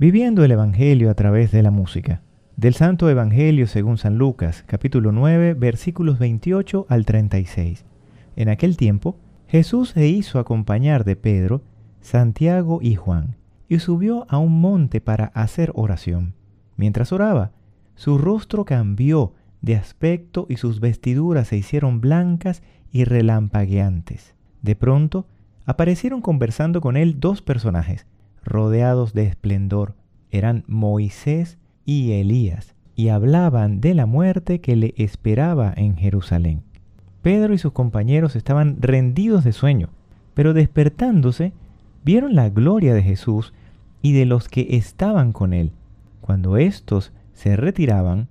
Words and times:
Viviendo 0.00 0.44
el 0.44 0.50
Evangelio 0.50 1.10
a 1.10 1.14
través 1.14 1.52
de 1.52 1.62
la 1.62 1.70
música. 1.70 2.22
Del 2.56 2.72
Santo 2.72 3.10
Evangelio 3.10 3.66
según 3.66 3.98
San 3.98 4.16
Lucas, 4.16 4.64
capítulo 4.66 5.12
9, 5.12 5.52
versículos 5.52 6.18
28 6.18 6.86
al 6.88 7.04
36. 7.04 7.84
En 8.34 8.48
aquel 8.48 8.78
tiempo, 8.78 9.18
Jesús 9.46 9.90
se 9.90 10.08
hizo 10.08 10.38
acompañar 10.38 11.04
de 11.04 11.16
Pedro, 11.16 11.60
Santiago 12.00 12.78
y 12.80 12.94
Juan, 12.94 13.36
y 13.68 13.80
subió 13.80 14.24
a 14.30 14.38
un 14.38 14.62
monte 14.62 15.02
para 15.02 15.26
hacer 15.34 15.70
oración. 15.74 16.32
Mientras 16.78 17.12
oraba, 17.12 17.52
su 17.94 18.16
rostro 18.16 18.64
cambió 18.64 19.34
de 19.60 19.76
aspecto 19.76 20.46
y 20.48 20.56
sus 20.56 20.80
vestiduras 20.80 21.48
se 21.48 21.58
hicieron 21.58 22.00
blancas 22.00 22.62
y 22.90 23.04
relampagueantes. 23.04 24.34
De 24.62 24.76
pronto, 24.76 25.26
aparecieron 25.66 26.22
conversando 26.22 26.80
con 26.80 26.96
él 26.96 27.20
dos 27.20 27.42
personajes, 27.42 28.06
rodeados 28.44 29.12
de 29.12 29.24
esplendor. 29.24 29.94
Eran 30.30 30.64
Moisés 30.66 31.58
y 31.84 32.12
Elías, 32.12 32.74
y 32.94 33.08
hablaban 33.08 33.80
de 33.80 33.94
la 33.94 34.06
muerte 34.06 34.60
que 34.60 34.76
le 34.76 34.94
esperaba 34.96 35.72
en 35.76 35.96
Jerusalén. 35.96 36.62
Pedro 37.22 37.52
y 37.52 37.58
sus 37.58 37.72
compañeros 37.72 38.36
estaban 38.36 38.80
rendidos 38.80 39.44
de 39.44 39.52
sueño, 39.52 39.90
pero 40.34 40.54
despertándose, 40.54 41.52
vieron 42.04 42.34
la 42.34 42.48
gloria 42.48 42.94
de 42.94 43.02
Jesús 43.02 43.52
y 44.02 44.12
de 44.12 44.26
los 44.26 44.48
que 44.48 44.76
estaban 44.76 45.32
con 45.32 45.52
él. 45.52 45.72
Cuando 46.20 46.56
éstos 46.56 47.12
se 47.32 47.56
retiraban, 47.56 48.28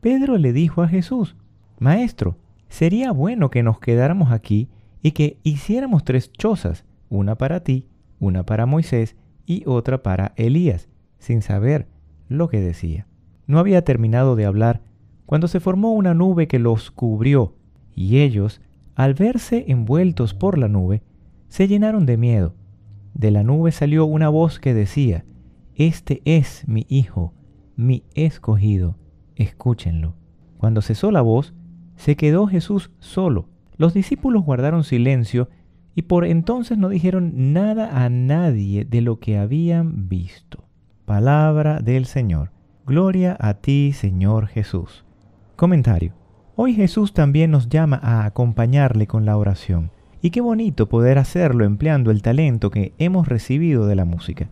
Pedro 0.00 0.38
le 0.38 0.52
dijo 0.52 0.82
a 0.82 0.88
Jesús, 0.88 1.36
Maestro, 1.78 2.36
sería 2.68 3.10
bueno 3.10 3.50
que 3.50 3.62
nos 3.62 3.80
quedáramos 3.80 4.30
aquí 4.30 4.68
y 5.02 5.12
que 5.12 5.38
hiciéramos 5.42 6.04
tres 6.04 6.32
chozas, 6.32 6.84
una 7.08 7.36
para 7.36 7.60
ti, 7.60 7.86
una 8.20 8.44
para 8.44 8.66
Moisés 8.66 9.16
y 9.48 9.62
otra 9.66 10.02
para 10.02 10.34
Elías, 10.36 10.88
sin 11.18 11.40
saber 11.40 11.88
lo 12.28 12.48
que 12.50 12.60
decía. 12.60 13.06
No 13.46 13.58
había 13.58 13.82
terminado 13.82 14.36
de 14.36 14.44
hablar 14.44 14.82
cuando 15.24 15.48
se 15.48 15.58
formó 15.58 15.92
una 15.92 16.12
nube 16.12 16.46
que 16.46 16.58
los 16.58 16.90
cubrió, 16.90 17.54
y 17.94 18.18
ellos, 18.18 18.60
al 18.94 19.14
verse 19.14 19.64
envueltos 19.68 20.34
por 20.34 20.58
la 20.58 20.68
nube, 20.68 21.02
se 21.48 21.66
llenaron 21.66 22.04
de 22.04 22.18
miedo. 22.18 22.54
De 23.14 23.30
la 23.30 23.42
nube 23.42 23.72
salió 23.72 24.04
una 24.04 24.28
voz 24.28 24.60
que 24.60 24.74
decía, 24.74 25.24
Este 25.74 26.20
es 26.26 26.68
mi 26.68 26.84
Hijo, 26.90 27.32
mi 27.74 28.04
escogido, 28.14 28.98
escúchenlo. 29.34 30.14
Cuando 30.58 30.82
cesó 30.82 31.10
la 31.10 31.22
voz, 31.22 31.54
se 31.96 32.16
quedó 32.16 32.46
Jesús 32.46 32.90
solo. 32.98 33.48
Los 33.78 33.94
discípulos 33.94 34.44
guardaron 34.44 34.84
silencio 34.84 35.48
y 35.98 36.02
por 36.02 36.24
entonces 36.24 36.78
no 36.78 36.90
dijeron 36.90 37.52
nada 37.52 38.04
a 38.04 38.08
nadie 38.08 38.84
de 38.84 39.00
lo 39.00 39.18
que 39.18 39.36
habían 39.36 40.08
visto. 40.08 40.62
Palabra 41.04 41.80
del 41.80 42.06
Señor. 42.06 42.52
Gloria 42.86 43.36
a 43.40 43.54
ti, 43.54 43.90
Señor 43.92 44.46
Jesús. 44.46 45.04
Comentario. 45.56 46.12
Hoy 46.54 46.74
Jesús 46.74 47.14
también 47.14 47.50
nos 47.50 47.68
llama 47.68 47.98
a 48.00 48.26
acompañarle 48.26 49.08
con 49.08 49.24
la 49.24 49.36
oración. 49.36 49.90
Y 50.22 50.30
qué 50.30 50.40
bonito 50.40 50.88
poder 50.88 51.18
hacerlo 51.18 51.64
empleando 51.64 52.12
el 52.12 52.22
talento 52.22 52.70
que 52.70 52.92
hemos 52.98 53.26
recibido 53.26 53.88
de 53.88 53.96
la 53.96 54.04
música. 54.04 54.48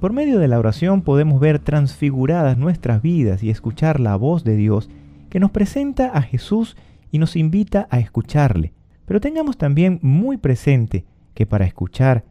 Por 0.00 0.12
medio 0.12 0.40
de 0.40 0.48
la 0.48 0.58
oración 0.58 1.02
podemos 1.02 1.38
ver 1.38 1.60
transfiguradas 1.60 2.58
nuestras 2.58 3.00
vidas 3.00 3.44
y 3.44 3.50
escuchar 3.50 4.00
la 4.00 4.16
voz 4.16 4.42
de 4.42 4.56
Dios 4.56 4.90
que 5.30 5.38
nos 5.38 5.52
presenta 5.52 6.08
a 6.08 6.20
Jesús 6.20 6.76
y 7.12 7.20
nos 7.20 7.36
invita 7.36 7.86
a 7.90 8.00
escucharle 8.00 8.72
pero 9.06 9.20
tengamos 9.20 9.58
también 9.58 9.98
muy 10.02 10.36
presente 10.36 11.04
que 11.34 11.46
para 11.46 11.64
escuchar 11.64 12.24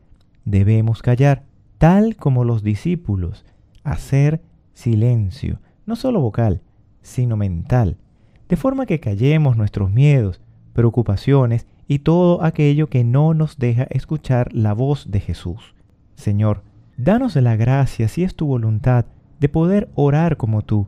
debemos 0.46 1.02
callar, 1.02 1.44
tal 1.78 2.16
como 2.16 2.44
los 2.44 2.64
discípulos, 2.64 3.46
hacer 3.84 4.42
silencio, 4.74 5.60
no 5.86 5.96
solo 5.96 6.22
vocal, 6.22 6.62
sino 7.02 7.38
mental, 7.38 7.98
de 8.50 8.56
forma 8.56 8.86
que 8.86 9.00
callemos 9.00 9.58
nuestros 9.58 9.92
miedos, 9.92 10.42
preocupaciones 10.74 11.68
y 11.88 12.00
todo 12.00 12.44
aquello 12.44 12.88
que 12.90 13.04
no 13.04 13.34
nos 13.34 13.58
deja 13.58 13.84
escuchar 13.90 14.54
la 14.54 14.74
voz 14.74 15.12
de 15.12 15.20
Jesús. 15.20 15.76
Señor, 16.16 16.64
danos 16.98 17.36
la 17.36 17.56
gracia, 17.56 18.08
si 18.08 18.24
es 18.24 18.36
tu 18.36 18.46
voluntad, 18.46 19.06
de 19.40 19.50
poder 19.50 19.90
orar 19.96 20.38
como 20.38 20.62
tú, 20.62 20.88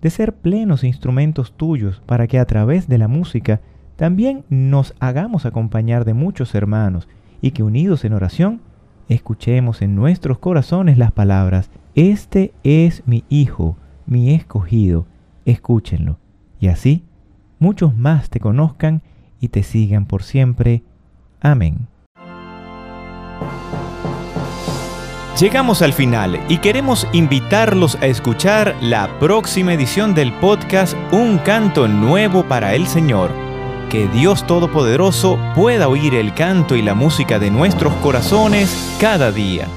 de 0.00 0.10
ser 0.10 0.34
plenos 0.34 0.82
instrumentos 0.82 1.56
tuyos 1.56 2.02
para 2.06 2.26
que 2.26 2.38
a 2.38 2.46
través 2.46 2.88
de 2.88 2.98
la 2.98 3.08
música 3.08 3.60
también 4.02 4.44
nos 4.48 4.94
hagamos 4.98 5.46
acompañar 5.46 6.04
de 6.04 6.12
muchos 6.12 6.56
hermanos 6.56 7.06
y 7.40 7.52
que 7.52 7.62
unidos 7.62 8.04
en 8.04 8.14
oración, 8.14 8.60
escuchemos 9.08 9.80
en 9.80 9.94
nuestros 9.94 10.40
corazones 10.40 10.98
las 10.98 11.12
palabras, 11.12 11.70
Este 11.94 12.52
es 12.64 13.04
mi 13.06 13.22
Hijo, 13.28 13.76
mi 14.06 14.34
escogido, 14.34 15.06
escúchenlo. 15.44 16.18
Y 16.58 16.66
así, 16.66 17.04
muchos 17.60 17.96
más 17.96 18.28
te 18.28 18.40
conozcan 18.40 19.02
y 19.38 19.50
te 19.50 19.62
sigan 19.62 20.06
por 20.06 20.24
siempre. 20.24 20.82
Amén. 21.40 21.86
Llegamos 25.38 25.80
al 25.80 25.92
final 25.92 26.40
y 26.48 26.58
queremos 26.58 27.06
invitarlos 27.12 27.94
a 28.02 28.06
escuchar 28.06 28.74
la 28.82 29.20
próxima 29.20 29.72
edición 29.74 30.12
del 30.16 30.32
podcast 30.40 30.96
Un 31.12 31.38
canto 31.38 31.86
nuevo 31.86 32.42
para 32.42 32.74
el 32.74 32.88
Señor 32.88 33.51
que 33.90 34.08
Dios 34.08 34.46
Todopoderoso 34.46 35.38
pueda 35.54 35.88
oír 35.88 36.14
el 36.14 36.34
canto 36.34 36.76
y 36.76 36.82
la 36.82 36.94
música 36.94 37.38
de 37.38 37.50
nuestros 37.50 37.92
corazones 37.94 38.96
cada 39.00 39.32
día. 39.32 39.68